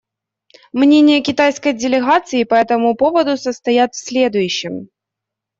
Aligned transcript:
Мнения 0.73 1.21
китайской 1.21 1.73
делегации 1.73 2.43
по 2.43 2.55
этому 2.55 2.95
поводу 2.95 3.37
состоят 3.37 3.93
в 3.93 4.03
следующем. 4.03 4.89